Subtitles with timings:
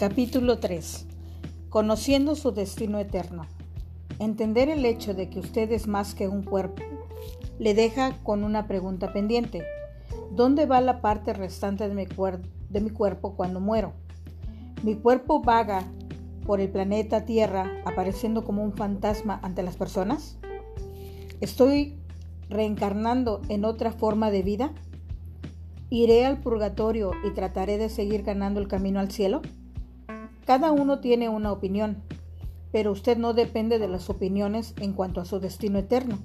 [0.00, 1.04] Capítulo 3.
[1.68, 3.44] Conociendo su destino eterno.
[4.18, 6.82] Entender el hecho de que usted es más que un cuerpo
[7.58, 9.62] le deja con una pregunta pendiente.
[10.30, 12.06] ¿Dónde va la parte restante de mi,
[12.70, 13.92] de mi cuerpo cuando muero?
[14.82, 15.84] Mi cuerpo vaga
[16.46, 20.38] por el planeta Tierra apareciendo como un fantasma ante las personas.
[21.42, 21.98] ¿Estoy
[22.48, 24.72] reencarnando en otra forma de vida?
[25.90, 29.42] ¿Iré al purgatorio y trataré de seguir ganando el camino al cielo?
[30.50, 32.02] Cada uno tiene una opinión,
[32.72, 36.18] pero usted no depende de las opiniones en cuanto a su destino eterno.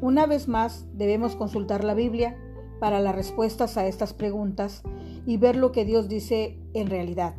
[0.00, 2.38] Una vez más, debemos consultar la Biblia
[2.78, 4.84] para las respuestas a estas preguntas
[5.26, 7.34] y ver lo que Dios dice en realidad.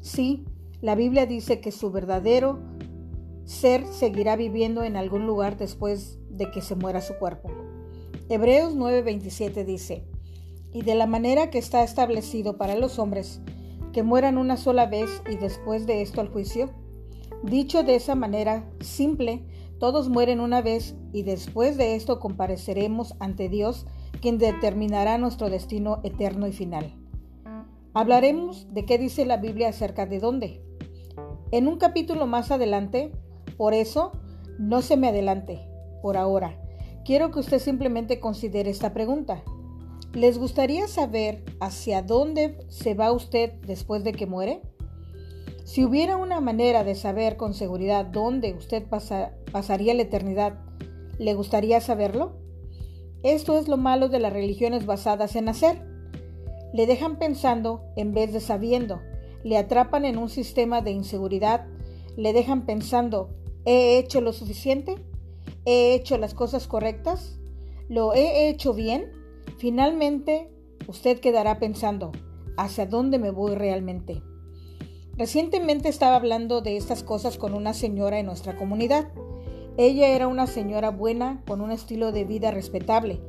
[0.00, 0.46] Sí,
[0.80, 2.58] la Biblia dice que su verdadero
[3.44, 7.50] ser seguirá viviendo en algún lugar después de que se muera su cuerpo.
[8.30, 10.06] Hebreos 9:27 dice,
[10.72, 13.42] y de la manera que está establecido para los hombres,
[13.92, 16.70] que mueran una sola vez y después de esto al juicio.
[17.42, 19.44] Dicho de esa manera simple,
[19.78, 23.86] todos mueren una vez y después de esto compareceremos ante Dios,
[24.20, 26.94] quien determinará nuestro destino eterno y final.
[27.94, 30.62] Hablaremos de qué dice la Biblia acerca de dónde.
[31.50, 33.10] En un capítulo más adelante,
[33.56, 34.12] por eso,
[34.58, 35.66] no se me adelante,
[36.02, 36.60] por ahora.
[37.04, 39.42] Quiero que usted simplemente considere esta pregunta.
[40.14, 44.60] ¿Les gustaría saber hacia dónde se va usted después de que muere?
[45.64, 48.82] Si hubiera una manera de saber con seguridad dónde usted
[49.52, 50.58] pasaría la eternidad,
[51.20, 52.32] ¿le gustaría saberlo?
[53.22, 55.80] Esto es lo malo de las religiones basadas en hacer.
[56.72, 59.00] Le dejan pensando en vez de sabiendo,
[59.44, 61.68] le atrapan en un sistema de inseguridad,
[62.16, 63.30] le dejan pensando,
[63.64, 64.96] ¿he hecho lo suficiente?
[65.66, 67.38] ¿He hecho las cosas correctas?
[67.88, 69.19] ¿Lo he hecho bien?
[69.60, 70.50] Finalmente,
[70.88, 72.12] usted quedará pensando,
[72.56, 74.22] ¿hacia dónde me voy realmente?
[75.18, 79.08] Recientemente estaba hablando de estas cosas con una señora en nuestra comunidad.
[79.76, 83.20] Ella era una señora buena, con un estilo de vida respetable,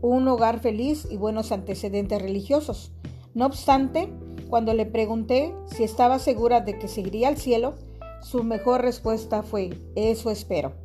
[0.00, 2.90] un hogar feliz y buenos antecedentes religiosos.
[3.34, 4.08] No obstante,
[4.48, 7.74] cuando le pregunté si estaba segura de que seguiría al cielo,
[8.22, 10.83] su mejor respuesta fue, eso espero.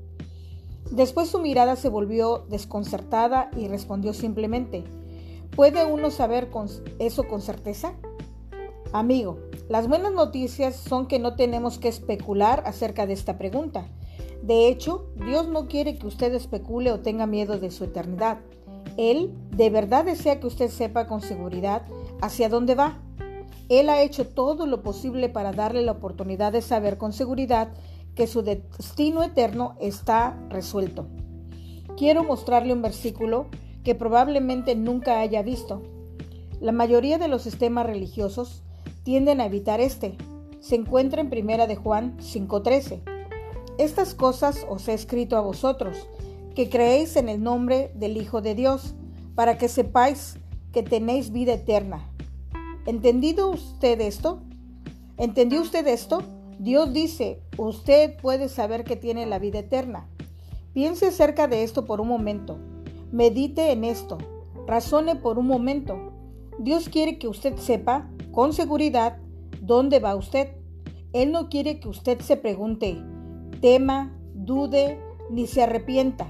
[0.92, 4.84] Después su mirada se volvió desconcertada y respondió simplemente,
[5.56, 6.50] ¿puede uno saber
[6.98, 7.94] eso con certeza?
[8.92, 9.38] Amigo,
[9.70, 13.88] las buenas noticias son que no tenemos que especular acerca de esta pregunta.
[14.42, 18.40] De hecho, Dios no quiere que usted especule o tenga miedo de su eternidad.
[18.98, 21.84] Él de verdad desea que usted sepa con seguridad
[22.20, 22.98] hacia dónde va.
[23.70, 27.70] Él ha hecho todo lo posible para darle la oportunidad de saber con seguridad
[28.20, 31.08] que su destino eterno está resuelto.
[31.96, 33.48] Quiero mostrarle un versículo
[33.86, 35.82] que probablemente nunca haya visto.
[36.60, 38.62] La mayoría de los sistemas religiosos
[39.04, 40.18] tienden a evitar este.
[40.60, 43.04] Se encuentra en Primera de Juan 5:13.
[43.78, 45.96] Estas cosas os he escrito a vosotros,
[46.56, 48.96] que creéis en el nombre del Hijo de Dios,
[49.34, 50.40] para que sepáis
[50.74, 52.12] que tenéis vida eterna.
[52.86, 54.42] ¿Entendido usted esto?
[55.16, 56.22] ¿Entendió usted esto?
[56.60, 60.10] Dios dice, usted puede saber que tiene la vida eterna.
[60.74, 62.60] Piense acerca de esto por un momento.
[63.14, 64.18] Medite en esto.
[64.68, 66.12] Razone por un momento.
[66.60, 69.20] Dios quiere que usted sepa con seguridad
[69.62, 70.50] dónde va usted.
[71.14, 73.02] Él no quiere que usted se pregunte,
[73.62, 75.00] tema, dude,
[75.32, 76.28] ni se arrepienta.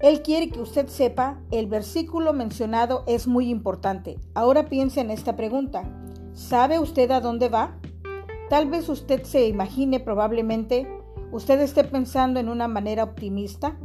[0.00, 4.18] Él quiere que usted sepa, el versículo mencionado es muy importante.
[4.34, 5.84] Ahora piense en esta pregunta.
[6.32, 7.78] ¿Sabe usted a dónde va?
[8.50, 10.88] Tal vez usted se imagine probablemente,
[11.30, 13.78] usted esté pensando en una manera optimista,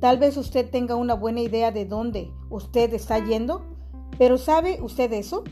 [0.00, 3.62] tal vez usted tenga una buena idea de dónde usted está yendo,
[4.18, 5.44] pero ¿sabe usted eso?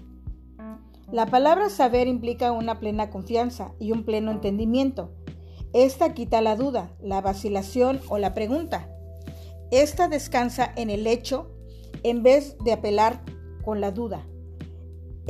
[1.10, 5.14] La palabra saber implica una plena confianza y un pleno entendimiento.
[5.72, 8.90] Esta quita la duda, la vacilación o la pregunta.
[9.70, 11.50] Esta descansa en el hecho
[12.02, 13.22] en vez de apelar
[13.64, 14.26] con la duda.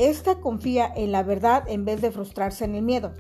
[0.00, 3.12] Esta confía en la verdad en vez de frustrarse en el miedo.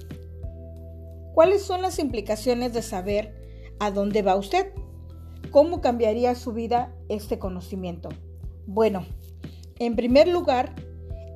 [1.34, 3.34] ¿Cuáles son las implicaciones de saber
[3.78, 4.72] a dónde va usted?
[5.50, 8.08] ¿Cómo cambiaría su vida este conocimiento?
[8.66, 9.04] Bueno,
[9.78, 10.74] en primer lugar,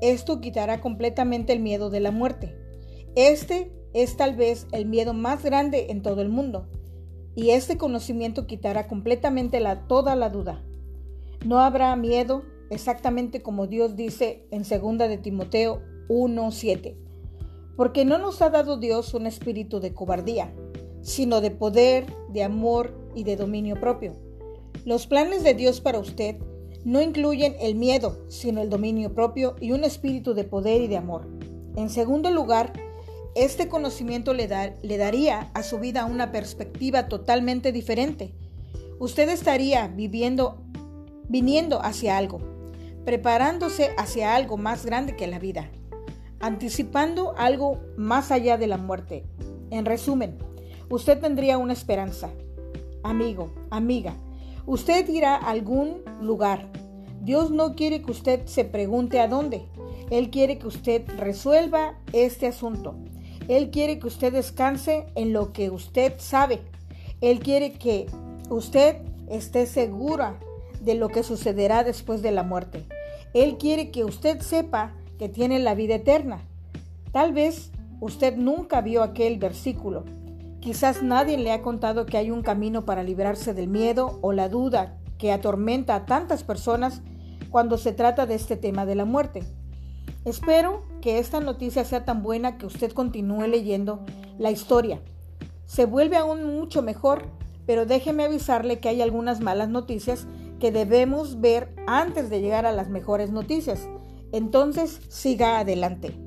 [0.00, 2.56] esto quitará completamente el miedo de la muerte.
[3.14, 6.70] Este es tal vez el miedo más grande en todo el mundo.
[7.34, 10.64] Y este conocimiento quitará completamente la, toda la duda.
[11.44, 12.44] No habrá miedo
[12.74, 16.96] exactamente como Dios dice en 2 de Timoteo 1:7.
[17.76, 20.52] Porque no nos ha dado Dios un espíritu de cobardía,
[21.02, 24.14] sino de poder, de amor y de dominio propio.
[24.84, 26.36] Los planes de Dios para usted
[26.84, 30.98] no incluyen el miedo, sino el dominio propio y un espíritu de poder y de
[30.98, 31.26] amor.
[31.76, 32.72] En segundo lugar,
[33.34, 34.48] este conocimiento le,
[34.82, 38.34] le daría a su vida una perspectiva totalmente diferente.
[39.00, 40.62] Usted estaría viviendo,
[41.28, 42.53] viniendo hacia algo,
[43.04, 45.70] preparándose hacia algo más grande que la vida,
[46.40, 49.24] anticipando algo más allá de la muerte.
[49.70, 50.38] En resumen,
[50.88, 52.30] usted tendría una esperanza.
[53.02, 54.14] Amigo, amiga,
[54.66, 56.70] usted irá a algún lugar.
[57.20, 59.66] Dios no quiere que usted se pregunte a dónde.
[60.10, 62.94] Él quiere que usted resuelva este asunto.
[63.48, 66.62] Él quiere que usted descanse en lo que usted sabe.
[67.20, 68.06] Él quiere que
[68.48, 68.96] usted
[69.28, 70.38] esté segura
[70.80, 72.86] de lo que sucederá después de la muerte.
[73.34, 76.40] Él quiere que usted sepa que tiene la vida eterna.
[77.12, 80.04] Tal vez usted nunca vio aquel versículo.
[80.60, 84.48] Quizás nadie le ha contado que hay un camino para librarse del miedo o la
[84.48, 87.02] duda que atormenta a tantas personas
[87.50, 89.42] cuando se trata de este tema de la muerte.
[90.24, 94.04] Espero que esta noticia sea tan buena que usted continúe leyendo
[94.38, 95.02] la historia.
[95.66, 97.26] Se vuelve aún mucho mejor,
[97.66, 100.26] pero déjeme avisarle que hay algunas malas noticias
[100.64, 103.86] que debemos ver antes de llegar a las mejores noticias.
[104.32, 106.18] Entonces, siga adelante.